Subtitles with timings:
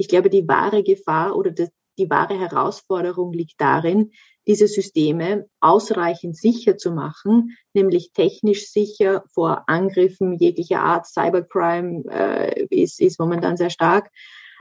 [0.00, 1.68] Ich glaube, die wahre Gefahr oder das,
[1.98, 4.12] die wahre Herausforderung liegt darin,
[4.46, 11.06] diese Systeme ausreichend sicher zu machen, nämlich technisch sicher vor Angriffen jeglicher Art.
[11.06, 14.10] Cybercrime äh, ist, ist momentan sehr stark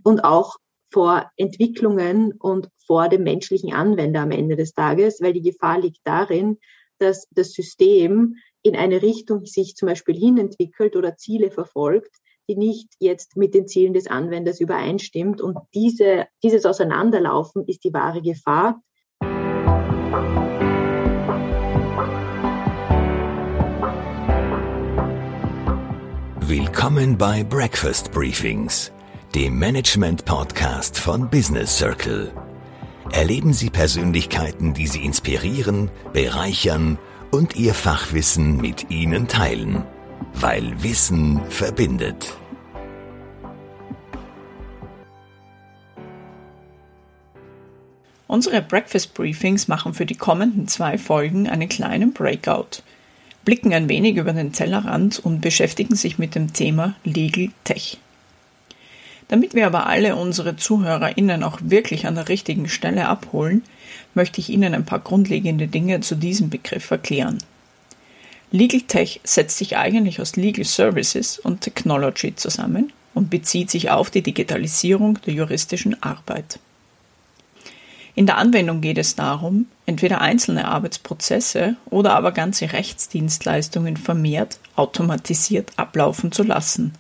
[0.04, 0.58] und auch
[0.92, 6.02] vor Entwicklungen und vor dem menschlichen Anwender am Ende des Tages, weil die Gefahr liegt
[6.04, 6.58] darin,
[6.98, 12.14] dass das System in eine Richtung sich zum Beispiel hinentwickelt oder Ziele verfolgt,
[12.50, 15.40] die nicht jetzt mit den Zielen des Anwenders übereinstimmt.
[15.40, 18.82] Und diese, dieses Auseinanderlaufen ist die wahre Gefahr.
[26.42, 28.92] Willkommen bei Breakfast Briefings,
[29.36, 32.34] dem Management-Podcast von Business Circle.
[33.12, 36.98] Erleben Sie Persönlichkeiten, die Sie inspirieren, bereichern
[37.30, 39.86] und Ihr Fachwissen mit Ihnen teilen,
[40.34, 42.36] weil Wissen verbindet.
[48.28, 52.84] Unsere Breakfast Briefings machen für die kommenden zwei Folgen einen kleinen Breakout–
[53.46, 57.98] blicken ein wenig über den Tellerrand und beschäftigen sich mit dem Thema Legal Tech.
[59.28, 63.64] Damit wir aber alle unsere ZuhörerInnen auch wirklich an der richtigen Stelle abholen,
[64.14, 67.40] möchte ich Ihnen ein paar grundlegende Dinge zu diesem Begriff erklären.
[68.52, 74.10] Legal Tech setzt sich eigentlich aus Legal Services und Technology zusammen und bezieht sich auf
[74.10, 76.60] die Digitalisierung der juristischen Arbeit.
[78.16, 85.72] In der Anwendung geht es darum, entweder einzelne Arbeitsprozesse oder aber ganze Rechtsdienstleistungen vermehrt automatisiert
[85.78, 86.94] ablaufen zu lassen,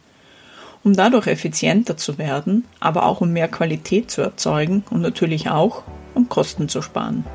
[0.83, 5.83] um dadurch effizienter zu werden, aber auch um mehr Qualität zu erzeugen und natürlich auch
[6.13, 7.25] um Kosten zu sparen.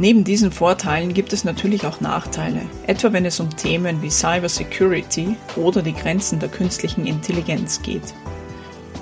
[0.00, 5.36] Neben diesen Vorteilen gibt es natürlich auch Nachteile, etwa wenn es um Themen wie Cybersecurity
[5.56, 8.14] oder die Grenzen der künstlichen Intelligenz geht.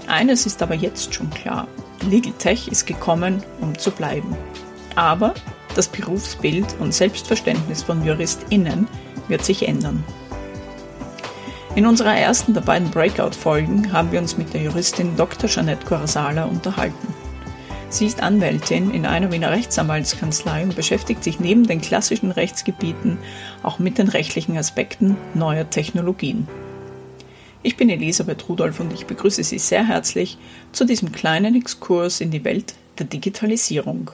[0.09, 1.69] Eines ist aber jetzt schon klar.
[2.11, 4.37] Legal Tech ist gekommen, um zu bleiben.
[4.97, 5.35] Aber
[5.77, 8.89] das Berufsbild und Selbstverständnis von JuristInnen
[9.28, 10.03] wird sich ändern.
[11.77, 15.49] In unserer ersten der beiden Breakout-Folgen haben wir uns mit der Juristin Dr.
[15.49, 17.18] Jeanette Corsala unterhalten.
[17.91, 23.16] Sie ist Anwältin in einer Wiener Rechtsanwaltskanzlei und beschäftigt sich neben den klassischen Rechtsgebieten
[23.62, 26.47] auch mit den rechtlichen Aspekten neuer Technologien.
[27.62, 30.37] Ich bin Elisabeth Rudolph und ich begrüße Sie sehr herzlich
[30.72, 34.10] zu diesem kleinen Exkurs in die Welt der Digitalisierung.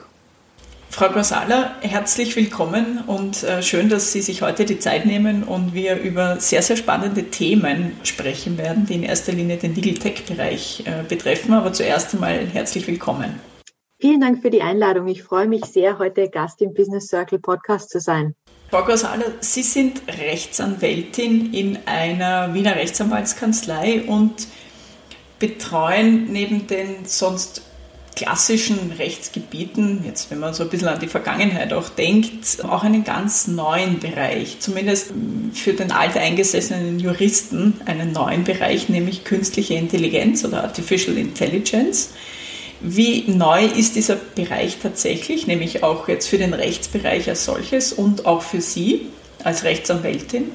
[0.89, 5.75] Frau Gorsala, herzlich willkommen und äh, schön, dass Sie sich heute die Zeit nehmen und
[5.75, 10.85] wir über sehr, sehr spannende Themen sprechen werden, die in erster Linie den Legal Tech-Bereich
[10.87, 11.53] äh, betreffen.
[11.55, 13.41] Aber zuerst einmal herzlich willkommen.
[14.01, 15.07] Vielen Dank für die Einladung.
[15.09, 18.35] Ich freue mich sehr, heute Gast im Business Circle Podcast zu sein.
[18.71, 24.49] Frau Gorsala, Sie sind Rechtsanwältin in einer Wiener Rechtsanwaltskanzlei und
[25.39, 27.63] betreuen neben den sonst
[28.17, 33.05] klassischen Rechtsgebieten, jetzt wenn man so ein bisschen an die Vergangenheit auch denkt, auch einen
[33.05, 35.13] ganz neuen Bereich, zumindest
[35.53, 42.11] für den alteingesessenen Juristen einen neuen Bereich, nämlich künstliche Intelligenz oder Artificial Intelligence.
[42.87, 48.27] Wie neu ist dieser Bereich tatsächlich, nämlich auch jetzt für den Rechtsbereich als solches und
[48.27, 49.07] auch für Sie
[49.43, 50.53] als Rechtsanwältin?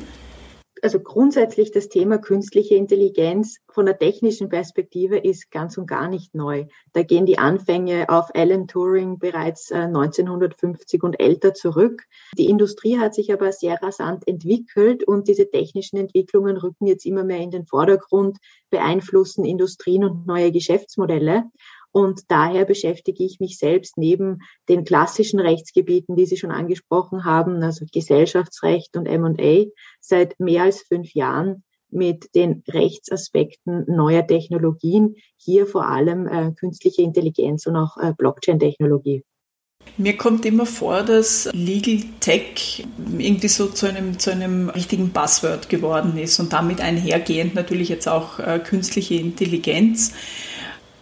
[0.83, 6.35] Also grundsätzlich das Thema künstliche Intelligenz von der technischen Perspektive ist ganz und gar nicht
[6.35, 6.67] neu.
[6.93, 12.03] Da gehen die Anfänge auf Alan Turing bereits 1950 äh, und älter zurück.
[12.37, 17.23] Die Industrie hat sich aber sehr rasant entwickelt und diese technischen Entwicklungen rücken jetzt immer
[17.23, 18.37] mehr in den Vordergrund,
[18.69, 21.45] beeinflussen Industrien und neue Geschäftsmodelle.
[21.91, 27.63] Und daher beschäftige ich mich selbst neben den klassischen Rechtsgebieten, die Sie schon angesprochen haben,
[27.63, 29.65] also Gesellschaftsrecht und M&A,
[29.99, 37.01] seit mehr als fünf Jahren mit den Rechtsaspekten neuer Technologien, hier vor allem äh, künstliche
[37.01, 39.23] Intelligenz und auch äh, Blockchain-Technologie.
[39.97, 42.85] Mir kommt immer vor, dass Legal Tech
[43.17, 48.07] irgendwie so zu einem, zu einem richtigen Buzzword geworden ist und damit einhergehend natürlich jetzt
[48.07, 50.13] auch äh, künstliche Intelligenz.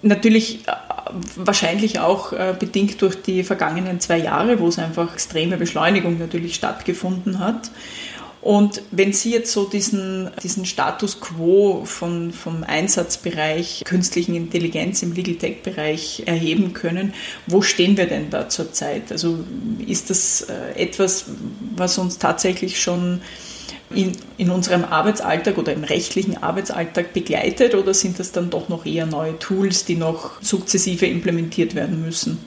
[0.02, 0.71] Natürlich äh,
[1.36, 6.56] wahrscheinlich auch äh, bedingt durch die vergangenen zwei Jahre, wo es einfach extreme Beschleunigung natürlich
[6.56, 7.71] stattgefunden hat.
[8.42, 15.12] Und wenn Sie jetzt so diesen, diesen Status quo von, vom Einsatzbereich künstlichen Intelligenz im
[15.13, 17.13] Legal Tech-Bereich erheben können,
[17.48, 19.12] wo stehen wir denn da zurzeit?
[19.12, 19.39] Also
[19.86, 21.25] ist das äh, etwas,
[21.75, 23.21] was uns tatsächlich schon
[23.90, 28.86] in, in unserem Arbeitsalltag oder im rechtlichen Arbeitsalltag begleitet oder sind das dann doch noch
[28.86, 32.38] eher neue Tools, die noch sukzessive implementiert werden müssen?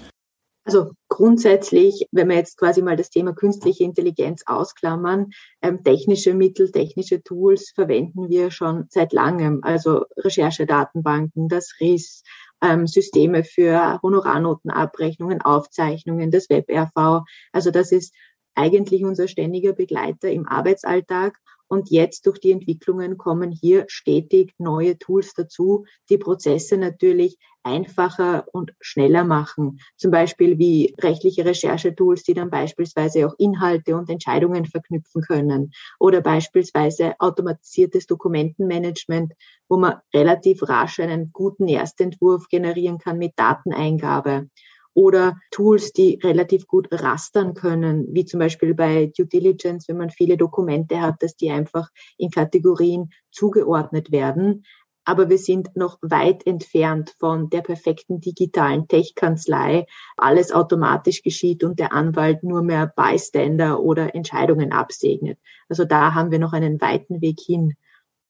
[0.64, 5.30] Also grundsätzlich, wenn wir jetzt quasi mal das Thema künstliche Intelligenz ausklammern,
[5.62, 9.60] ähm, technische Mittel, technische Tools verwenden wir schon seit langem.
[9.62, 12.22] Also Recherchedatenbanken, das RIS,
[12.62, 17.24] ähm, Systeme für Honorarnotenabrechnungen, Aufzeichnungen, das WebRV.
[17.52, 18.14] Also das ist
[18.54, 21.38] eigentlich unser ständiger Begleiter im Arbeitsalltag.
[21.72, 28.46] Und jetzt durch die Entwicklungen kommen hier stetig neue Tools dazu, die Prozesse natürlich einfacher
[28.52, 29.78] und schneller machen.
[29.96, 35.70] Zum Beispiel wie rechtliche Recherchetools, die dann beispielsweise auch Inhalte und Entscheidungen verknüpfen können.
[36.00, 39.34] Oder beispielsweise automatisiertes Dokumentenmanagement,
[39.68, 44.48] wo man relativ rasch einen guten Erstentwurf generieren kann mit Dateneingabe
[44.94, 50.10] oder Tools, die relativ gut rastern können, wie zum Beispiel bei Due Diligence, wenn man
[50.10, 54.64] viele Dokumente hat, dass die einfach in Kategorien zugeordnet werden.
[55.04, 59.86] Aber wir sind noch weit entfernt von der perfekten digitalen Tech-Kanzlei.
[60.16, 65.38] Alles automatisch geschieht und der Anwalt nur mehr Bystander oder Entscheidungen absegnet.
[65.68, 67.74] Also da haben wir noch einen weiten Weg hin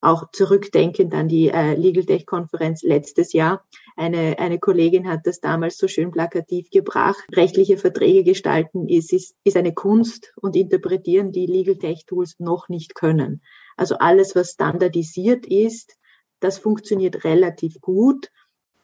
[0.00, 3.64] auch zurückdenkend an die äh, Legal Tech Konferenz letztes Jahr.
[3.97, 7.25] Eine, eine Kollegin hat das damals so schön plakativ gebracht.
[7.35, 12.69] Rechtliche Verträge gestalten ist, ist, ist eine Kunst und interpretieren die Legal Tech Tools noch
[12.69, 13.43] nicht können.
[13.76, 15.97] Also alles, was standardisiert ist,
[16.41, 18.31] das funktioniert relativ gut.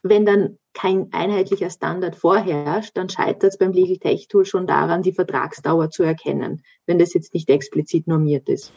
[0.02, 5.02] Wenn dann kein einheitlicher Standard vorherrscht, dann scheitert es beim Legal Tech Tool schon daran,
[5.02, 8.72] die Vertragsdauer zu erkennen, wenn das jetzt nicht explizit normiert ist.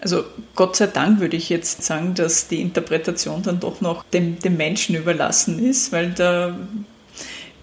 [0.00, 0.24] Also
[0.54, 4.56] Gott sei Dank würde ich jetzt sagen, dass die Interpretation dann doch noch dem, dem
[4.56, 6.58] Menschen überlassen ist, weil da,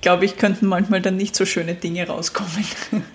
[0.02, 2.66] glaube ich, könnten manchmal dann nicht so schöne Dinge rauskommen.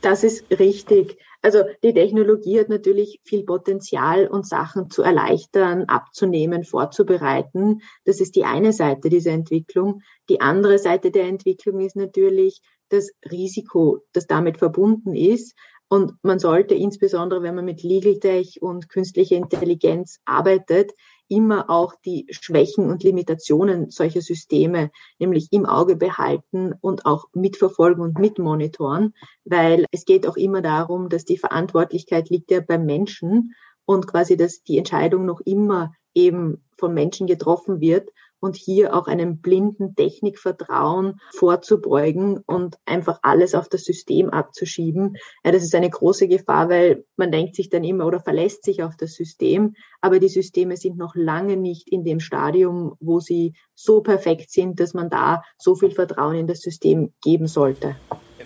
[0.00, 1.16] Das ist richtig.
[1.40, 7.80] Also die Technologie hat natürlich viel Potenzial und Sachen zu erleichtern, abzunehmen, vorzubereiten.
[8.04, 10.02] Das ist die eine Seite dieser Entwicklung.
[10.28, 12.60] Die andere Seite der Entwicklung ist natürlich
[12.90, 15.54] das Risiko, das damit verbunden ist.
[15.88, 20.92] Und man sollte insbesondere, wenn man mit Legal Tech und künstlicher Intelligenz arbeitet,
[21.28, 28.02] immer auch die Schwächen und Limitationen solcher Systeme nämlich im Auge behalten und auch mitverfolgen
[28.02, 29.14] und mitmonitoren,
[29.44, 33.54] weil es geht auch immer darum, dass die Verantwortlichkeit liegt ja beim Menschen
[33.86, 38.10] und quasi, dass die Entscheidung noch immer eben von Menschen getroffen wird
[38.44, 45.16] und hier auch einem blinden Technikvertrauen vorzubeugen und einfach alles auf das System abzuschieben.
[45.42, 48.82] Ja, das ist eine große Gefahr, weil man denkt sich dann immer oder verlässt sich
[48.82, 53.54] auf das System, aber die Systeme sind noch lange nicht in dem Stadium, wo sie
[53.74, 57.96] so perfekt sind, dass man da so viel Vertrauen in das System geben sollte.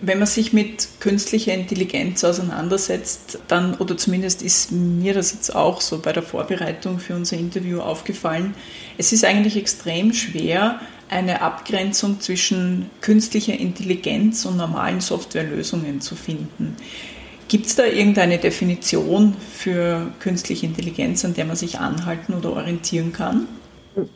[0.01, 5.81] Wenn man sich mit künstlicher Intelligenz auseinandersetzt, dann, oder zumindest ist mir das jetzt auch
[5.81, 8.53] so bei der Vorbereitung für unser Interview aufgefallen,
[8.97, 10.79] es ist eigentlich extrem schwer,
[11.09, 16.77] eine Abgrenzung zwischen künstlicher Intelligenz und normalen Softwarelösungen zu finden.
[17.49, 23.11] Gibt es da irgendeine Definition für künstliche Intelligenz, an der man sich anhalten oder orientieren
[23.11, 23.47] kann?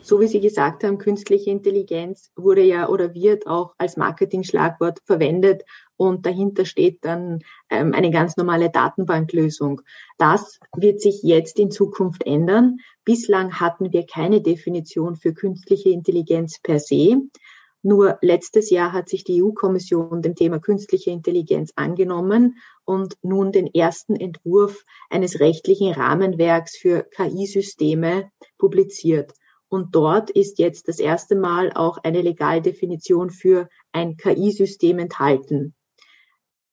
[0.02, 5.62] So wie Sie gesagt haben, künstliche Intelligenz wurde ja oder wird auch als Marketing-Schlagwort verwendet
[5.96, 7.40] und dahinter steht dann
[7.70, 9.80] ähm, eine ganz normale Datenbanklösung.
[10.18, 12.78] Das wird sich jetzt in Zukunft ändern.
[13.04, 17.20] Bislang hatten wir keine Definition für künstliche Intelligenz per se.
[17.82, 23.66] Nur letztes Jahr hat sich die EU-Kommission dem Thema künstliche Intelligenz angenommen und nun den
[23.66, 29.34] ersten Entwurf eines rechtlichen Rahmenwerks für KI-Systeme publiziert.
[29.74, 35.74] Und dort ist jetzt das erste Mal auch eine Legaldefinition für ein KI-System enthalten.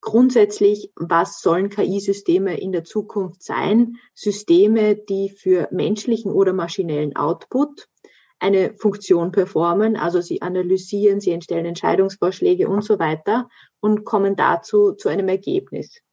[0.02, 3.96] Grundsätzlich, was sollen KI-Systeme in der Zukunft sein?
[4.14, 7.88] Systeme, die für menschlichen oder maschinellen Output
[8.38, 13.50] eine Funktion performen, also sie analysieren, sie entstellen Entscheidungsvorschläge und so weiter
[13.80, 16.04] und kommen dazu zu einem Ergebnis.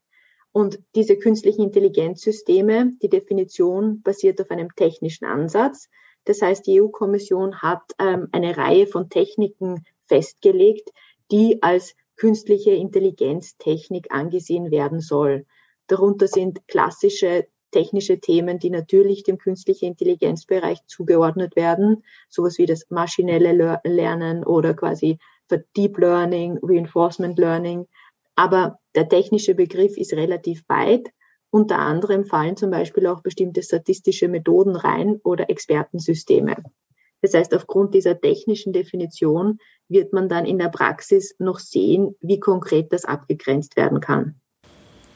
[0.53, 5.91] Und diese künstlichen Intelligenzsysteme, die Definition basiert auf einem technischen Ansatz.
[6.29, 10.91] Das heißt, die EU-Kommission hat ähm, eine Reihe von Techniken festgelegt,
[11.33, 15.47] die als künstliche Intelligenztechnik angesehen werden soll.
[15.87, 22.91] Darunter sind klassische technische Themen, die natürlich dem künstlichen Intelligenzbereich zugeordnet werden, sowas wie das
[22.91, 25.19] maschinelle Lernen oder quasi
[25.79, 27.87] Deep Learning, Reinforcement Learning.
[28.37, 31.09] Aber der technische Begriff ist relativ weit
[31.51, 36.57] unter anderem fallen zum Beispiel auch bestimmte statistische Methoden rein oder Expertensysteme.
[37.21, 42.39] Das heißt, aufgrund dieser technischen Definition wird man dann in der Praxis noch sehen, wie
[42.39, 44.41] konkret das abgegrenzt werden kann.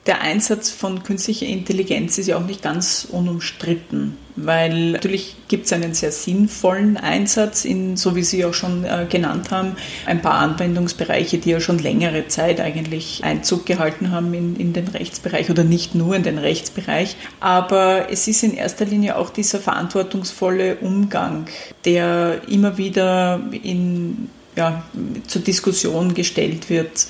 [0.06, 5.72] Der Einsatz von künstlicher Intelligenz ist ja auch nicht ganz unumstritten, weil natürlich gibt es
[5.72, 10.34] einen sehr sinnvollen Einsatz, in, so wie Sie auch schon äh, genannt haben, ein paar
[10.34, 15.62] Anwendungsbereiche, die ja schon längere Zeit eigentlich Einzug gehalten haben in, in den Rechtsbereich oder
[15.62, 17.16] nicht nur in den Rechtsbereich.
[17.38, 21.46] Aber es ist in erster Linie auch dieser verantwortungsvolle Umgang,
[21.84, 24.84] der immer wieder in ja,
[25.26, 27.06] zur Diskussion gestellt wird.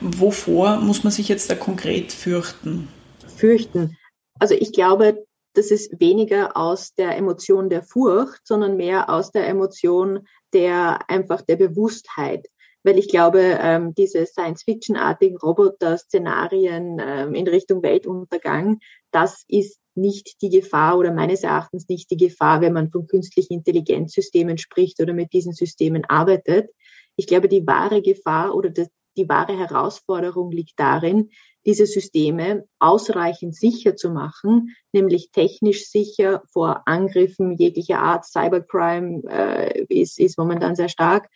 [0.00, 2.88] Wovor muss man sich jetzt da konkret fürchten?
[3.36, 3.96] Fürchten.
[4.38, 5.24] Also ich glaube,
[5.54, 11.42] das ist weniger aus der Emotion der Furcht, sondern mehr aus der Emotion der einfach
[11.42, 12.46] der Bewusstheit.
[12.84, 18.78] Weil ich glaube, ähm, diese Science-Fiction-artigen Roboter-Szenarien ähm, in Richtung Weltuntergang,
[19.10, 23.54] das ist nicht die Gefahr oder meines Erachtens nicht die Gefahr, wenn man von künstlichen
[23.54, 26.70] Intelligenzsystemen spricht oder mit diesen Systemen arbeitet.
[27.16, 31.30] Ich glaube, die wahre Gefahr oder die, die wahre Herausforderung liegt darin,
[31.64, 38.24] diese Systeme ausreichend sicher zu machen, nämlich technisch sicher vor Angriffen jeglicher Art.
[38.24, 41.28] Cybercrime äh, ist, ist momentan sehr stark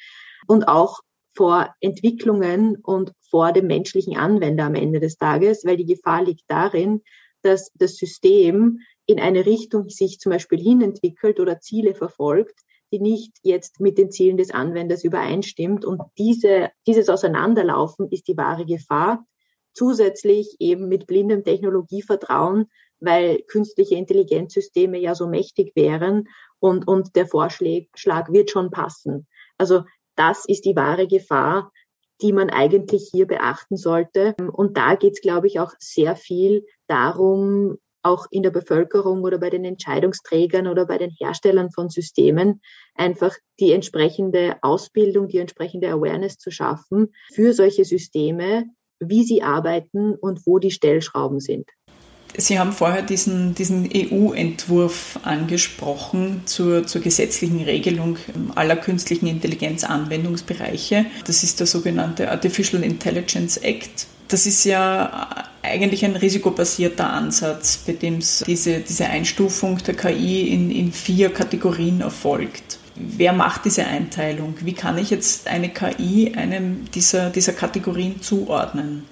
[0.46, 1.00] und auch
[1.36, 6.44] vor Entwicklungen und vor dem menschlichen Anwender am Ende des Tages, weil die Gefahr liegt
[6.48, 7.02] darin,
[7.42, 12.60] dass das System in eine Richtung sich zum Beispiel hinentwickelt oder Ziele verfolgt,
[12.92, 15.84] die nicht jetzt mit den Zielen des Anwenders übereinstimmt.
[15.84, 19.24] Und diese, dieses Auseinanderlaufen ist die wahre Gefahr.
[19.72, 22.66] Zusätzlich eben mit blindem Technologievertrauen,
[22.98, 26.28] weil künstliche Intelligenzsysteme ja so mächtig wären
[26.58, 29.26] und, und der Vorschlag wird schon passen.
[29.58, 29.84] Also
[30.16, 31.72] das ist die wahre Gefahr,
[32.20, 34.34] die man eigentlich hier beachten sollte.
[34.52, 39.38] Und da geht es, glaube ich, auch sehr viel darum, auch in der Bevölkerung oder
[39.38, 42.60] bei den Entscheidungsträgern oder bei den Herstellern von Systemen
[42.94, 48.64] einfach die entsprechende Ausbildung, die entsprechende Awareness zu schaffen für solche Systeme,
[49.00, 51.68] wie sie arbeiten und wo die Stellschrauben sind.
[52.36, 58.18] Sie haben vorher diesen, diesen EU-Entwurf angesprochen zur, zur gesetzlichen Regelung
[58.54, 61.06] aller künstlichen Intelligenz-Anwendungsbereiche.
[61.26, 64.06] Das ist der sogenannte Artificial Intelligence Act.
[64.28, 70.70] Das ist ja eigentlich ein risikobasierter Ansatz, bei dem diese, diese Einstufung der KI in,
[70.70, 72.78] in vier Kategorien erfolgt.
[72.96, 74.54] Wer macht diese Einteilung?
[74.60, 79.04] Wie kann ich jetzt eine KI einem dieser, dieser Kategorien zuordnen?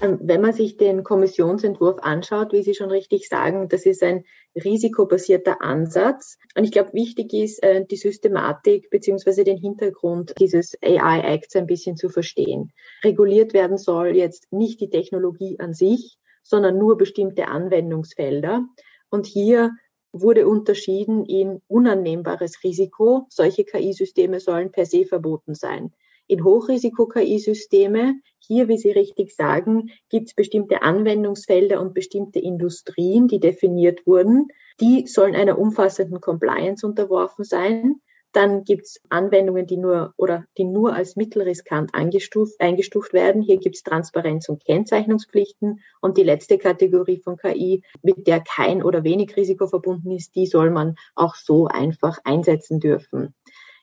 [0.00, 4.24] Ähm, wenn man sich den Kommissionsentwurf anschaut, wie Sie schon richtig sagen, das ist ein
[4.56, 6.38] risikobasierter Ansatz.
[6.56, 11.66] Und ich glaube, wichtig ist, äh, die Systematik beziehungsweise den Hintergrund dieses AI Acts ein
[11.66, 12.72] bisschen zu verstehen.
[13.02, 18.64] Reguliert werden soll jetzt nicht die Technologie an sich, sondern nur bestimmte Anwendungsfelder.
[19.10, 19.72] Und hier
[20.12, 23.26] wurde unterschieden in unannehmbares Risiko.
[23.30, 25.92] Solche KI-Systeme sollen per se verboten sein
[26.26, 28.14] in Hochrisiko-KI-Systeme.
[28.38, 34.48] Hier, wie Sie richtig sagen, gibt es bestimmte Anwendungsfelder und bestimmte Industrien, die definiert wurden.
[34.80, 38.00] Die sollen einer umfassenden Compliance unterworfen sein.
[38.34, 43.42] Dann gibt es Anwendungen, die nur oder die nur als mittelriskant eingestuft, eingestuft werden.
[43.42, 45.78] Hier gibt es Transparenz- und Kennzeichnungspflichten.
[46.00, 50.46] Und die letzte Kategorie von KI, mit der kein oder wenig Risiko verbunden ist, die
[50.46, 53.34] soll man auch so einfach einsetzen dürfen.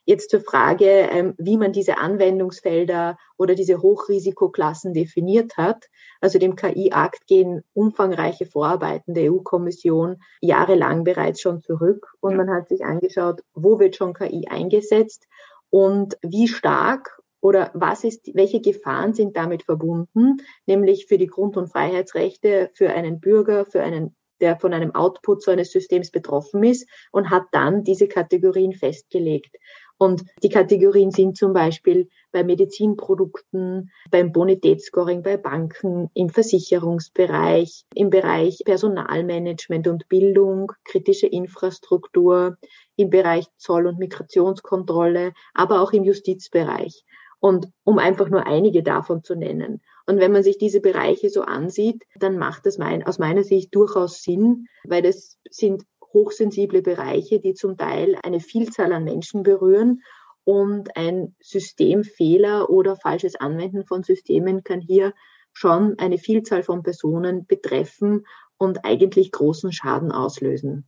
[0.05, 5.87] Jetzt zur Frage, ähm, wie man diese Anwendungsfelder oder diese Hochrisikoklassen definiert hat.
[6.19, 12.69] Also dem KI-Akt gehen umfangreiche Vorarbeiten der EU-Kommission jahrelang bereits schon zurück und man hat
[12.69, 15.27] sich angeschaut, wo wird schon KI eingesetzt
[15.69, 21.57] und wie stark oder was ist, welche Gefahren sind damit verbunden, nämlich für die Grund-
[21.57, 26.63] und Freiheitsrechte, für einen Bürger, für einen der von einem Output so eines Systems betroffen
[26.63, 29.55] ist und hat dann diese Kategorien festgelegt.
[30.01, 38.09] Und die Kategorien sind zum Beispiel bei Medizinprodukten, beim Bonitätsscoring bei Banken, im Versicherungsbereich, im
[38.09, 42.57] Bereich Personalmanagement und Bildung, kritische Infrastruktur,
[42.95, 47.05] im Bereich Zoll- und Migrationskontrolle, aber auch im Justizbereich.
[47.39, 49.83] Und um einfach nur einige davon zu nennen.
[50.07, 53.75] Und wenn man sich diese Bereiche so ansieht, dann macht es mein, aus meiner Sicht
[53.75, 60.01] durchaus Sinn, weil das sind hochsensible Bereiche, die zum Teil eine Vielzahl an Menschen berühren.
[60.43, 65.13] Und ein Systemfehler oder falsches Anwenden von Systemen kann hier
[65.53, 68.25] schon eine Vielzahl von Personen betreffen
[68.57, 70.87] und eigentlich großen Schaden auslösen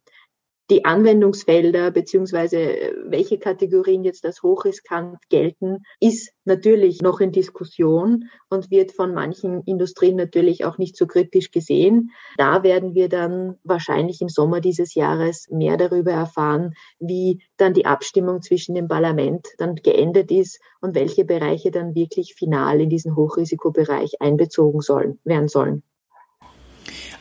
[0.70, 8.30] die Anwendungsfelder beziehungsweise äh, welche Kategorien jetzt als hochriskant gelten, ist natürlich noch in Diskussion
[8.50, 12.12] und wird von manchen Industrien natürlich auch nicht so kritisch gesehen.
[12.38, 17.86] Da werden wir dann wahrscheinlich im Sommer dieses Jahres mehr darüber erfahren, wie dann die
[17.86, 23.16] Abstimmung zwischen dem Parlament dann geendet ist und welche Bereiche dann wirklich final in diesen
[23.16, 25.84] Hochrisikobereich einbezogen sollen, werden sollen.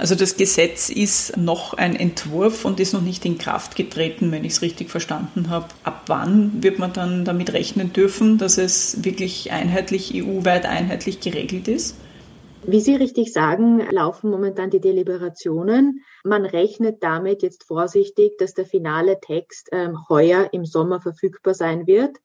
[0.03, 4.45] Also das Gesetz ist noch ein Entwurf und ist noch nicht in Kraft getreten, wenn
[4.45, 5.69] ich es richtig verstanden habe.
[5.85, 11.69] Ab wann wird man dann damit rechnen dürfen, dass es wirklich einheitlich, EU-weit einheitlich geregelt
[11.69, 11.95] ist?
[12.67, 16.01] Wie Sie richtig sagen, laufen momentan die Deliberationen.
[16.25, 21.87] Man rechnet damit jetzt vorsichtig, dass der finale Text ähm, heuer im Sommer verfügbar sein
[21.87, 22.19] wird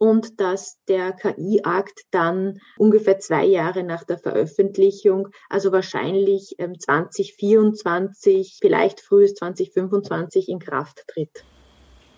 [0.00, 8.58] und dass der KI-Akt dann ungefähr zwei Jahre nach der Veröffentlichung, also wahrscheinlich ähm, 2024,
[8.60, 11.44] vielleicht frühest 2025 in Kraft tritt.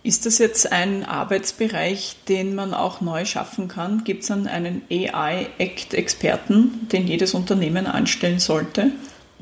[0.04, 4.04] Ist das jetzt ein Arbeitsbereich, den man auch neu schaffen kann?
[4.04, 8.92] Gibt es dann einen AI-Act-Experten, den jedes Unternehmen anstellen sollte?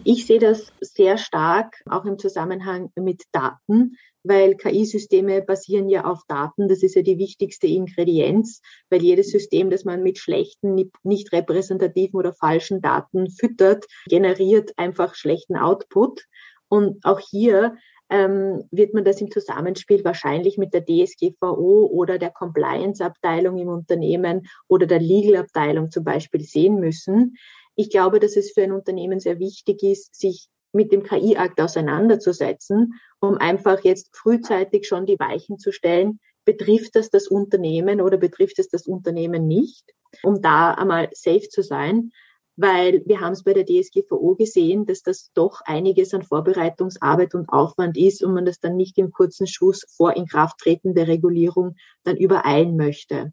[0.05, 6.23] Ich sehe das sehr stark auch im Zusammenhang mit Daten, weil KI-Systeme basieren ja auf
[6.29, 6.69] Daten.
[6.69, 8.61] Das ist ja die wichtigste Ingredienz,
[8.91, 15.15] weil jedes System, das man mit schlechten, nicht repräsentativen oder falschen Daten füttert, generiert einfach
[15.15, 16.25] schlechten Output.
[16.69, 17.77] Und auch hier
[18.11, 24.49] ähm, wird man das im Zusammenspiel wahrscheinlich mit der DSGVO oder der Compliance-Abteilung im Unternehmen
[24.69, 27.37] oder der Legal-Abteilung zum Beispiel sehen müssen.
[27.77, 32.95] Ich glaube, dass es für ein Unternehmen sehr wichtig ist, sich mit dem KI-Akt auseinanderzusetzen,
[33.21, 38.59] um einfach jetzt frühzeitig schon die Weichen zu stellen, betrifft das das Unternehmen oder betrifft
[38.59, 39.85] es das Unternehmen nicht,
[40.23, 42.13] um da einmal safe zu sein
[42.61, 47.49] weil wir haben es bei der DSGVO gesehen, dass das doch einiges an Vorbereitungsarbeit und
[47.49, 52.19] Aufwand ist und man das dann nicht im kurzen Schuss vor Inkrafttreten der Regulierung dann
[52.19, 53.33] übereilen möchte.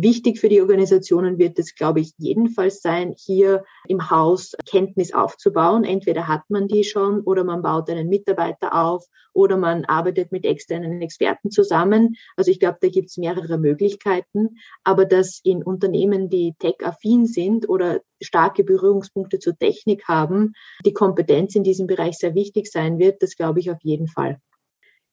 [0.00, 5.82] Wichtig für die Organisationen wird es, glaube ich, jedenfalls sein, hier im Haus Kenntnis aufzubauen.
[5.82, 10.44] Entweder hat man die schon oder man baut einen Mitarbeiter auf oder man arbeitet mit
[10.44, 12.14] externen Experten zusammen.
[12.36, 14.58] Also ich glaube, da gibt es mehrere Möglichkeiten.
[14.84, 20.52] Aber dass in Unternehmen, die tech-affin sind oder starke Berührungspunkte zur Technik haben,
[20.86, 24.40] die Kompetenz in diesem Bereich sehr wichtig sein wird, das glaube ich auf jeden Fall.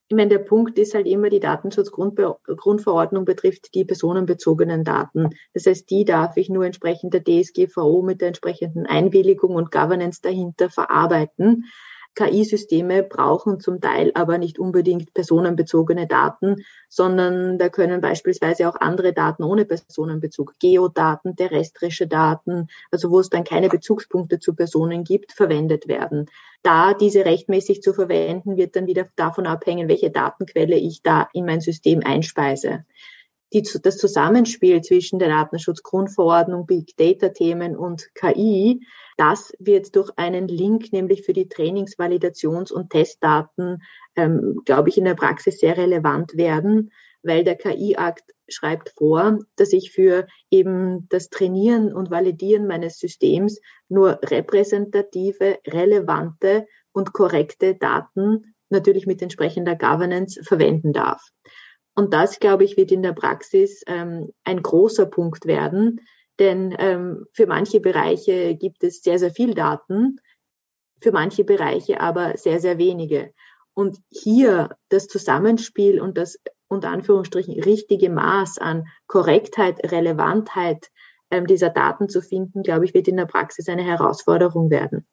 [0.07, 5.29] Ich meine, der Punkt ist halt immer, die Datenschutzgrundverordnung betrifft die personenbezogenen Daten.
[5.53, 10.21] Das heißt, die darf ich nur entsprechend der DSGVO mit der entsprechenden Einwilligung und Governance
[10.21, 11.65] dahinter verarbeiten.
[12.15, 19.13] KI-Systeme brauchen zum Teil aber nicht unbedingt personenbezogene Daten, sondern da können beispielsweise auch andere
[19.13, 25.33] Daten ohne Personenbezug, Geodaten, terrestrische Daten, also wo es dann keine Bezugspunkte zu Personen gibt,
[25.33, 26.27] verwendet werden.
[26.63, 31.45] Da diese rechtmäßig zu verwenden, wird dann wieder davon abhängen, welche Datenquelle ich da in
[31.45, 32.85] mein System einspeise
[33.53, 38.81] die, das Zusammenspiel zwischen der Datenschutzgrundverordnung, Big Data Themen und KI,
[39.17, 43.81] das wird durch einen Link, nämlich für die Trainings-, Validations- und Testdaten,
[44.15, 46.91] ähm, glaube ich, in der Praxis sehr relevant werden,
[47.23, 53.59] weil der KI-Akt schreibt vor, dass ich für eben das Trainieren und Validieren meines Systems
[53.89, 61.21] nur repräsentative, relevante und korrekte Daten natürlich mit entsprechender Governance verwenden darf.
[61.95, 66.01] Und das, glaube ich, wird in der Praxis ähm, ein großer Punkt werden,
[66.39, 70.17] denn ähm, für manche Bereiche gibt es sehr, sehr viel Daten,
[71.01, 73.33] für manche Bereiche aber sehr, sehr wenige.
[73.73, 80.89] Und hier das Zusammenspiel und das unter Anführungsstrichen richtige Maß an Korrektheit, Relevantheit
[81.31, 85.05] ähm, dieser Daten zu finden, glaube ich, wird in der Praxis eine Herausforderung werden.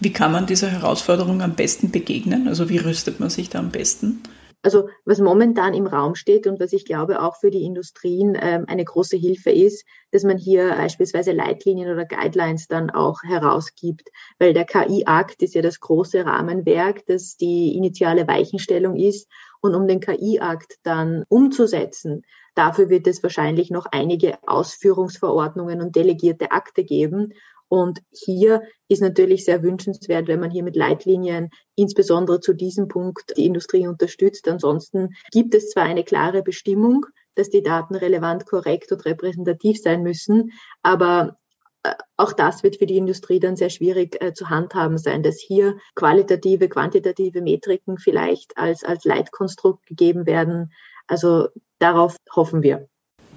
[0.00, 2.48] Wie kann man dieser Herausforderung am besten begegnen?
[2.48, 4.22] Also wie rüstet man sich da am besten?
[4.68, 8.66] Also was momentan im Raum steht und was ich glaube auch für die Industrien ähm,
[8.68, 14.52] eine große Hilfe ist, dass man hier beispielsweise Leitlinien oder Guidelines dann auch herausgibt, weil
[14.52, 19.26] der KI-Akt ist ja das große Rahmenwerk, das die initiale Weichenstellung ist.
[19.62, 26.50] Und um den KI-Akt dann umzusetzen, dafür wird es wahrscheinlich noch einige Ausführungsverordnungen und delegierte
[26.50, 27.32] Akte geben.
[27.68, 33.36] Und hier ist natürlich sehr wünschenswert, wenn man hier mit Leitlinien insbesondere zu diesem Punkt
[33.36, 34.48] die Industrie unterstützt.
[34.48, 37.04] Ansonsten gibt es zwar eine klare Bestimmung,
[37.34, 40.52] dass die Daten relevant, korrekt und repräsentativ sein müssen,
[40.82, 41.38] aber
[41.82, 45.38] äh, auch das wird für die Industrie dann sehr schwierig äh, zu handhaben sein, dass
[45.38, 50.72] hier qualitative, quantitative Metriken vielleicht als, als Leitkonstrukt gegeben werden.
[51.06, 52.88] Also darauf hoffen wir.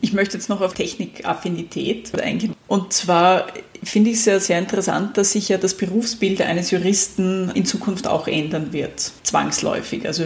[0.01, 2.55] Ich möchte jetzt noch auf Technikaffinität eingehen.
[2.67, 3.47] Und zwar
[3.83, 8.07] finde ich es ja sehr interessant, dass sich ja das Berufsbild eines Juristen in Zukunft
[8.07, 10.07] auch ändern wird, zwangsläufig.
[10.07, 10.23] Also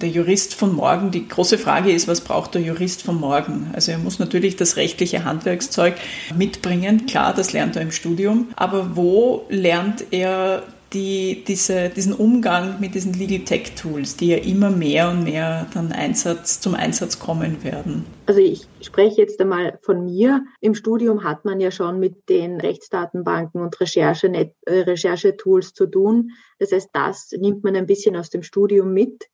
[0.00, 3.70] der Jurist von morgen, die große Frage ist, was braucht der Jurist von morgen?
[3.72, 5.94] Also er muss natürlich das rechtliche Handwerkszeug
[6.36, 10.62] mitbringen, klar, das lernt er im Studium, aber wo lernt er
[10.94, 15.66] die, diese, diesen Umgang mit diesen Legal Tech Tools, die ja immer mehr und mehr
[15.74, 18.06] dann Einsatz, zum Einsatz kommen werden?
[18.26, 20.44] Also ich spreche jetzt einmal von mir.
[20.60, 26.30] Im Studium hat man ja schon mit den Rechtsdatenbanken und Recherche, äh, Recherchetools zu tun.
[26.58, 29.24] Das heißt, das nimmt man ein bisschen aus dem Studium mit.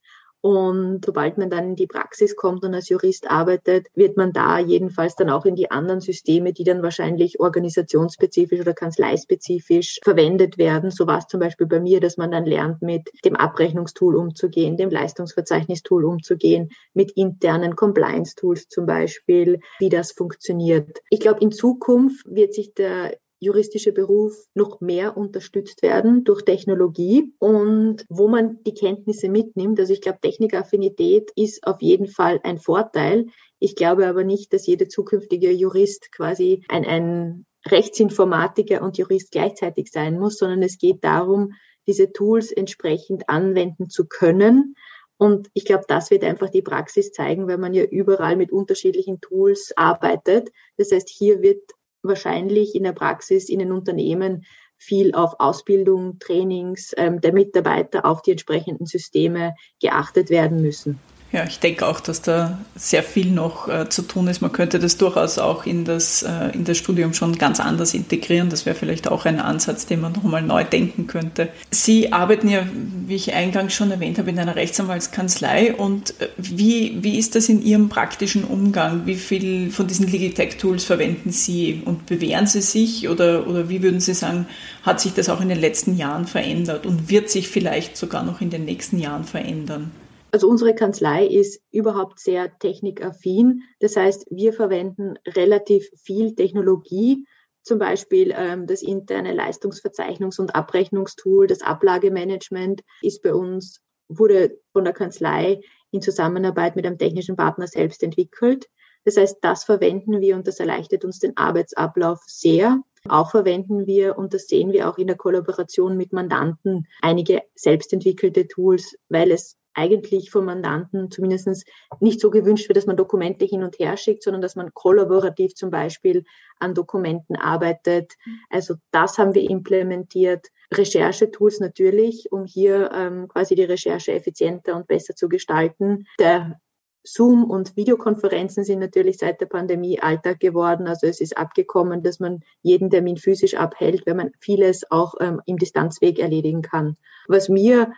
[0.43, 4.59] Und sobald man dann in die Praxis kommt und als Jurist arbeitet, wird man da
[4.59, 10.91] jedenfalls dann auch in die anderen Systeme, die dann wahrscheinlich organisationsspezifisch oder kanzleispezifisch verwendet werden.
[10.91, 14.79] So war es zum Beispiel bei mir, dass man dann lernt, mit dem Abrechnungstool umzugehen,
[14.79, 21.01] dem Leistungsverzeichnistool umzugehen, mit internen Compliance-Tools zum Beispiel, wie das funktioniert.
[21.11, 27.33] Ich glaube, in Zukunft wird sich der juristische Beruf noch mehr unterstützt werden durch Technologie
[27.39, 29.81] und wo man die Kenntnisse mitnimmt.
[29.81, 33.27] Also ich glaube, Technikaffinität ist auf jeden Fall ein Vorteil.
[33.59, 39.91] Ich glaube aber nicht, dass jeder zukünftige Jurist quasi ein, ein Rechtsinformatiker und Jurist gleichzeitig
[39.91, 41.55] sein muss, sondern es geht darum,
[41.87, 44.75] diese Tools entsprechend anwenden zu können.
[45.17, 49.21] Und ich glaube, das wird einfach die Praxis zeigen, weil man ja überall mit unterschiedlichen
[49.21, 50.51] Tools arbeitet.
[50.79, 51.63] Das heißt, hier wird
[52.03, 54.45] wahrscheinlich in der Praxis in den Unternehmen
[54.77, 60.99] viel auf Ausbildung, Trainings ähm, der Mitarbeiter auf die entsprechenden Systeme geachtet werden müssen.
[61.33, 64.41] Ja, ich denke auch, dass da sehr viel noch äh, zu tun ist.
[64.41, 68.51] Man könnte das durchaus auch in das, äh, in das Studium schon ganz anders integrieren.
[68.51, 71.49] Das wäre vielleicht auch ein Ansatz, den man nochmal neu denken könnte.
[71.71, 72.67] Sie arbeiten ja,
[73.07, 75.73] wie ich eingangs schon erwähnt habe, in einer Rechtsanwaltskanzlei.
[75.77, 79.07] Und äh, wie, wie ist das in Ihrem praktischen Umgang?
[79.07, 83.09] Wie viel von diesen Legal Tech Tools verwenden Sie und bewähren Sie sich?
[83.09, 84.47] Oder, oder wie würden Sie sagen,
[84.83, 88.41] hat sich das auch in den letzten Jahren verändert und wird sich vielleicht sogar noch
[88.41, 89.93] in den nächsten Jahren verändern?
[90.33, 93.63] Also unsere Kanzlei ist überhaupt sehr technikaffin.
[93.81, 97.25] Das heißt, wir verwenden relativ viel Technologie,
[97.63, 104.85] zum Beispiel ähm, das interne Leistungsverzeichnungs- und Abrechnungstool, das Ablagemanagement ist bei uns, wurde von
[104.85, 108.67] der Kanzlei in Zusammenarbeit mit einem technischen Partner selbst entwickelt.
[109.05, 112.81] Das heißt, das verwenden wir und das erleichtert uns den Arbeitsablauf sehr.
[113.09, 118.47] Auch verwenden wir, und das sehen wir auch in der Kollaboration mit Mandanten, einige selbstentwickelte
[118.47, 121.65] Tools, weil es eigentlich vom Mandanten zumindest
[122.01, 125.55] nicht so gewünscht wird, dass man Dokumente hin und her schickt, sondern dass man kollaborativ
[125.55, 126.25] zum Beispiel
[126.59, 128.15] an Dokumenten arbeitet.
[128.49, 130.49] Also das haben wir implementiert.
[130.73, 136.07] Recherchetools natürlich, um hier ähm, quasi die Recherche effizienter und besser zu gestalten.
[136.19, 136.61] Der
[137.03, 140.87] Zoom und Videokonferenzen sind natürlich seit der Pandemie Alltag geworden.
[140.87, 145.41] Also es ist abgekommen, dass man jeden Termin physisch abhält, wenn man vieles auch ähm,
[145.47, 146.97] im Distanzweg erledigen kann.
[147.27, 147.93] Was mir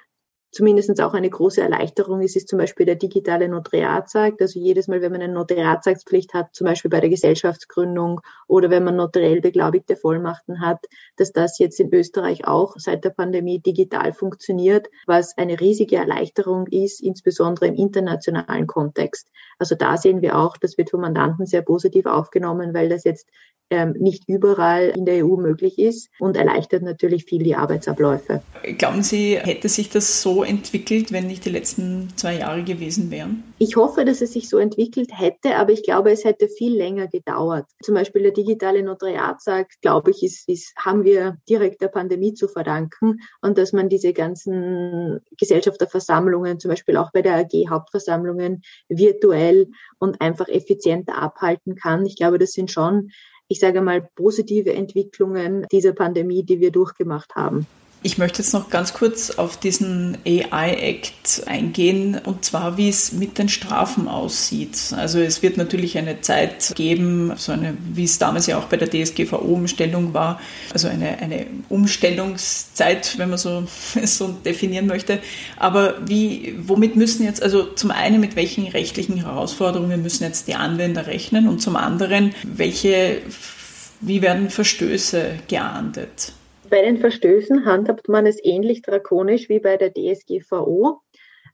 [0.53, 4.41] zumindest auch eine große Erleichterung ist, ist zum Beispiel der digitale Notariatsakt.
[4.41, 8.85] Also jedes Mal, wenn man eine Notariatsakspflicht hat, zum Beispiel bei der Gesellschaftsgründung oder wenn
[8.85, 10.85] man notariell beglaubigte Vollmachten hat,
[11.17, 16.67] dass das jetzt in Österreich auch seit der Pandemie digital funktioniert, was eine riesige Erleichterung
[16.67, 19.29] ist, insbesondere im internationalen Kontext.
[19.59, 23.27] Also da sehen wir auch, das wird vom Mandanten sehr positiv aufgenommen, weil das jetzt
[23.99, 28.43] nicht überall in der EU möglich ist und erleichtert natürlich viel die Arbeitsabläufe.
[28.79, 33.43] Glauben Sie, hätte sich das so entwickelt, wenn nicht die letzten zwei Jahre gewesen wären?
[33.59, 37.07] Ich hoffe, dass es sich so entwickelt hätte, aber ich glaube, es hätte viel länger
[37.09, 37.67] gedauert.
[37.83, 42.49] Zum Beispiel der digitale Notariatsakt, glaube ich, ist, ist, haben wir direkt der Pandemie zu
[42.49, 49.69] verdanken und dass man diese ganzen Gesellschafterversammlungen, zum Beispiel auch bei der AG Hauptversammlungen, virtuell
[49.99, 52.05] und einfach effizienter abhalten kann.
[52.05, 53.11] Ich glaube, das sind schon
[53.53, 57.67] ich sage mal, positive Entwicklungen dieser Pandemie, die wir durchgemacht haben.
[58.05, 63.39] Ich möchte jetzt noch ganz kurz auf diesen AI-Act eingehen und zwar, wie es mit
[63.39, 64.77] den Strafen aussieht.
[64.97, 68.77] Also es wird natürlich eine Zeit geben, so eine, wie es damals ja auch bei
[68.77, 70.41] der DSGVO-Umstellung war,
[70.73, 73.69] also eine, eine Umstellungszeit, wenn man so,
[74.05, 75.21] so definieren möchte.
[75.57, 80.57] Aber wie, womit müssen jetzt, also zum einen mit welchen rechtlichen Herausforderungen müssen jetzt die
[80.57, 83.19] Anwender rechnen und zum anderen, welche,
[84.01, 86.33] wie werden Verstöße geahndet?
[86.73, 91.03] Bei den Verstößen handhabt man es ähnlich drakonisch wie bei der DSGVO.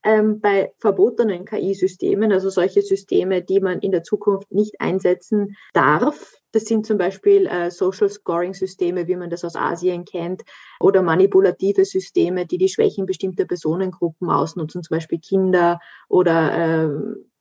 [0.04, 6.36] Ähm, bei verbotenen KI-Systemen, also solche Systeme, die man in der Zukunft nicht einsetzen darf.
[6.52, 10.44] Das sind zum Beispiel äh, Social Scoring-Systeme, wie man das aus Asien kennt,
[10.78, 16.90] oder manipulative Systeme, die die Schwächen bestimmter Personengruppen ausnutzen, zum Beispiel Kinder oder äh,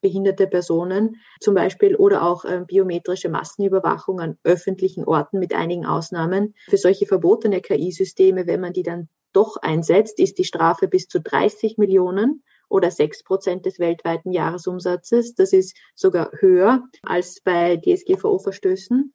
[0.02, 6.54] behinderte Personen zum Beispiel oder auch äh, biometrische Massenüberwachung an öffentlichen Orten mit einigen Ausnahmen.
[6.70, 11.20] Für solche verbotene KI-Systeme, wenn man die dann doch einsetzt, ist die Strafe bis zu
[11.22, 15.36] 30 Millionen oder 6 Prozent des weltweiten Jahresumsatzes.
[15.36, 19.14] Das ist sogar höher als bei DSGVO-Verstößen.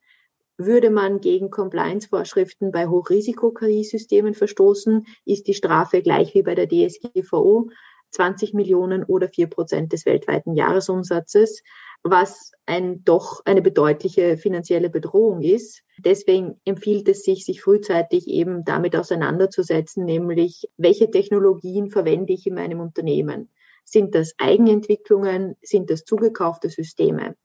[0.59, 7.71] Würde man gegen Compliance-Vorschriften bei Hochrisiko-KI-Systemen verstoßen, ist die Strafe gleich wie bei der DSGVO
[8.12, 11.62] 20 Millionen oder 4 Prozent des weltweiten Jahresumsatzes,
[12.05, 15.83] was ein doch eine bedeutliche finanzielle Bedrohung ist.
[15.98, 22.55] Deswegen empfiehlt es sich, sich frühzeitig eben damit auseinanderzusetzen, nämlich welche Technologien verwende ich in
[22.55, 23.51] meinem Unternehmen.
[23.85, 25.57] Sind das Eigenentwicklungen?
[25.62, 27.37] Sind das zugekaufte Systeme?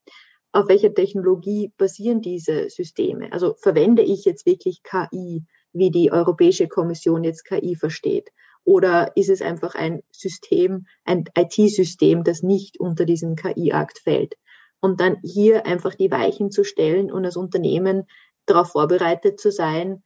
[0.51, 3.31] Auf welcher Technologie basieren diese Systeme?
[3.31, 8.29] Also verwende ich jetzt wirklich KI, wie die Europäische Kommission jetzt KI versteht?
[8.67, 14.35] Oder ist es einfach ein System, ein IT-System, das nicht unter diesen KI-Akt fällt?
[14.81, 18.07] Und dann hier einfach die Weichen zu stellen und als Unternehmen
[18.45, 20.03] darauf vorbereitet zu sein,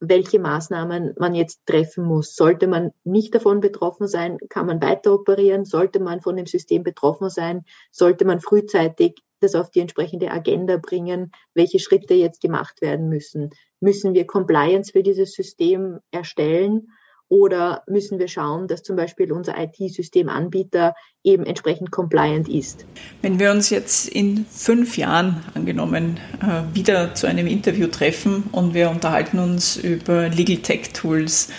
[0.00, 2.34] welche Maßnahmen man jetzt treffen muss.
[2.34, 5.66] Sollte man nicht davon betroffen sein, kann man weiter operieren.
[5.66, 10.78] Sollte man von dem System betroffen sein, sollte man frühzeitig das auf die entsprechende Agenda
[10.78, 13.50] bringen, welche Schritte jetzt gemacht werden müssen.
[13.80, 16.88] Müssen wir Compliance für dieses System erstellen?
[17.30, 22.86] Oder müssen wir schauen, dass zum Beispiel unser IT-Systemanbieter eben entsprechend compliant ist?
[23.20, 28.72] Wenn wir uns jetzt in fünf Jahren angenommen äh, wieder zu einem Interview treffen und
[28.72, 31.50] wir unterhalten uns über Legal Tech Tools,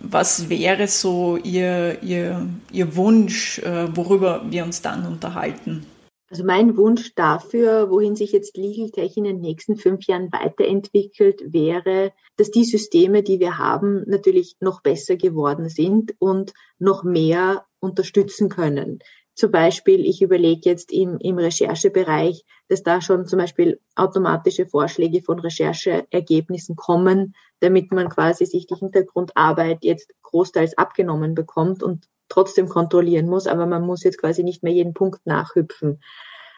[0.00, 5.86] was wäre so Ihr, Ihr, Ihr Wunsch, äh, worüber wir uns dann unterhalten?
[6.30, 11.52] Also mein Wunsch dafür, wohin sich jetzt Legal Tech in den nächsten fünf Jahren weiterentwickelt,
[11.52, 17.66] wäre, dass die Systeme, die wir haben, natürlich noch besser geworden sind und noch mehr
[17.80, 19.00] unterstützen können.
[19.34, 25.22] Zum Beispiel, ich überlege jetzt im, im Recherchebereich, dass da schon zum Beispiel automatische Vorschläge
[25.22, 32.68] von Rechercheergebnissen kommen, damit man quasi sich die Hintergrundarbeit jetzt großteils abgenommen bekommt und trotzdem
[32.68, 36.00] kontrollieren muss, aber man muss jetzt quasi nicht mehr jeden Punkt nachhüpfen.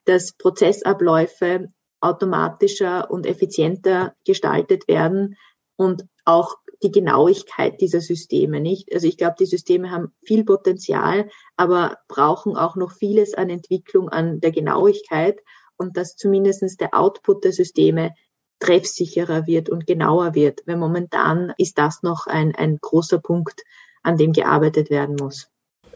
[0.04, 5.36] Dass Prozessabläufe automatischer und effizienter gestaltet werden
[5.76, 8.92] und auch die Genauigkeit dieser Systeme nicht.
[8.92, 14.08] Also ich glaube, die Systeme haben viel Potenzial, aber brauchen auch noch vieles an Entwicklung
[14.08, 15.40] an der Genauigkeit
[15.76, 18.14] und dass zumindestens der Output der Systeme
[18.58, 20.62] treffsicherer wird und genauer wird.
[20.66, 23.62] Weil momentan ist das noch ein, ein großer Punkt,
[24.02, 25.51] an dem gearbeitet werden muss.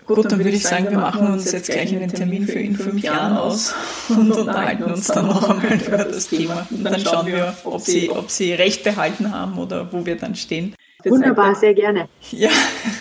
[0.07, 2.77] Gut, dann, dann würde ich sagen, wir machen uns jetzt gleich einen Termin für in
[2.77, 3.75] fünf Jahren aus
[4.09, 6.67] und unterhalten uns dann noch einmal über das Thema.
[6.71, 10.37] Und dann schauen wir, ob Sie, ob Sie recht behalten haben oder wo wir dann
[10.37, 10.75] stehen.
[11.05, 12.09] Wunderbar, sehr gerne.
[12.31, 12.51] Ja,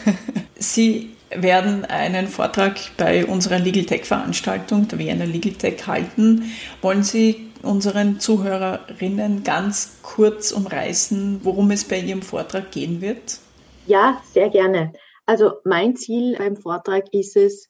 [0.57, 6.51] Sie werden einen Vortrag bei unserer Legal Tech Veranstaltung, der Vienna Legal Tech, halten.
[6.81, 13.39] Wollen Sie unseren Zuhörerinnen ganz kurz umreißen, worum es bei Ihrem Vortrag gehen wird?
[13.87, 14.93] Ja, sehr gerne.
[15.25, 17.67] Also mein Ziel beim Vortrag ist es,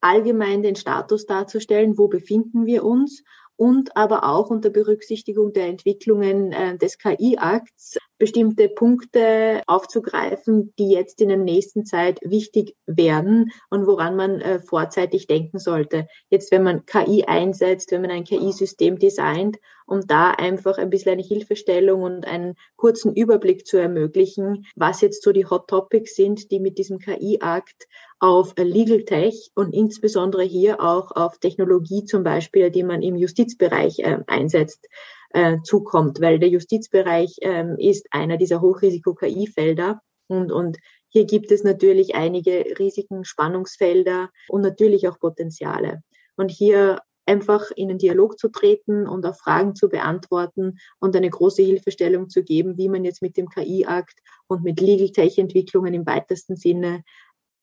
[0.00, 3.22] allgemein den Status darzustellen, wo befinden wir uns
[3.56, 11.20] und aber auch unter Berücksichtigung der Entwicklungen äh, des KI-Akts bestimmte Punkte aufzugreifen, die jetzt
[11.20, 16.06] in der nächsten Zeit wichtig werden und woran man äh, vorzeitig denken sollte.
[16.30, 21.12] Jetzt, wenn man KI einsetzt, wenn man ein KI-System designt, um da einfach ein bisschen
[21.12, 26.50] eine Hilfestellung und einen kurzen Überblick zu ermöglichen, was jetzt so die Hot Topics sind,
[26.50, 27.86] die mit diesem KI-Akt
[28.18, 33.98] auf Legal Tech und insbesondere hier auch auf Technologie zum Beispiel, die man im Justizbereich
[33.98, 34.88] äh, einsetzt,
[35.34, 41.64] äh, zukommt, weil der Justizbereich ähm, ist einer dieser Hochrisiko-KI-Felder und, und hier gibt es
[41.64, 46.02] natürlich einige Risiken, Spannungsfelder und natürlich auch Potenziale.
[46.36, 51.30] Und hier einfach in den Dialog zu treten und auch Fragen zu beantworten und eine
[51.30, 56.06] große Hilfestellung zu geben, wie man jetzt mit dem KI-Akt und mit Legal Tech-Entwicklungen im
[56.06, 57.02] weitesten Sinne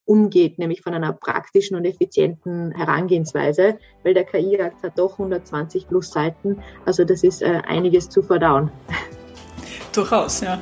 [0.06, 6.12] umgeht, nämlich von einer praktischen und effizienten Herangehensweise, weil der KI-Akt hat doch 120 plus
[6.12, 8.72] Seiten, also das ist äh, einiges zu verdauen.
[9.94, 10.60] Durchaus, ja.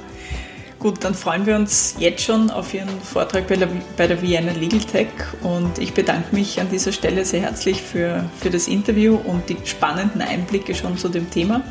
[0.80, 4.54] Gut, dann freuen wir uns jetzt schon auf Ihren Vortrag bei der, bei der Vienna
[4.54, 5.10] Legal Tech
[5.44, 9.58] und ich bedanke mich an dieser Stelle sehr herzlich für, für das Interview und die
[9.66, 11.62] spannenden Einblicke schon zu dem Thema.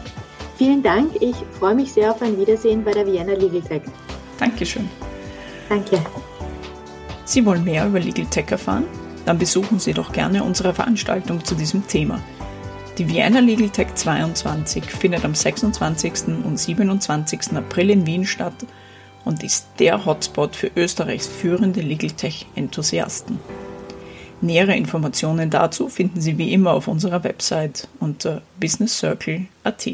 [0.59, 3.83] Vielen Dank, ich freue mich sehr auf ein Wiedersehen bei der Vienna Legal Tech.
[4.39, 4.89] Dankeschön.
[5.71, 5.99] Danke.
[7.29, 8.85] Sie wollen mehr über Legal Tech erfahren?
[9.27, 12.23] Dann besuchen Sie doch gerne unsere Veranstaltung zu diesem Thema.
[12.97, 16.29] Die Vienna Legal Tech 22 findet am 26.
[16.43, 17.55] und 27.
[17.55, 18.55] April in Wien statt
[19.27, 23.39] und ist der Hotspot für Österreichs führende Legal Tech-Enthusiasten.
[24.41, 29.87] Nähere Informationen dazu finden Sie wie immer auf unserer Website unter businesscircle.at.